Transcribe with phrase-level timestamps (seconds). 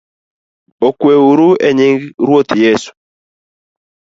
[0.87, 2.91] Okweuru enying Ruoth Yesu